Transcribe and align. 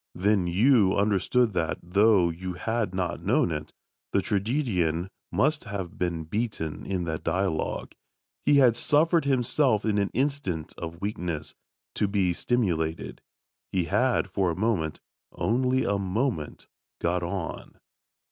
Then 0.15 0.47
you 0.47 0.95
understood 0.95 1.53
that, 1.53 1.77
though 1.83 2.31
you 2.31 2.53
had 2.53 2.95
not 2.95 3.21
known 3.23 3.51
it, 3.51 3.71
the 4.13 4.23
tragedian 4.23 5.11
must 5.31 5.65
have 5.65 5.99
been 5.99 6.23
beaten 6.23 6.83
in 6.87 7.03
that 7.03 7.23
dialogue. 7.23 7.93
He 8.43 8.55
had 8.55 8.75
suffered 8.75 9.25
himself 9.25 9.85
in 9.85 9.99
an 9.99 10.09
instant 10.15 10.73
of 10.75 11.01
weakness, 11.01 11.53
to 11.93 12.07
be 12.07 12.33
stimulated; 12.33 13.21
he 13.71 13.83
had 13.83 14.27
for 14.27 14.49
a 14.49 14.55
moment 14.55 14.99
only 15.33 15.83
a 15.85 15.99
moment 15.99 16.65
got 16.99 17.21
on. 17.21 17.75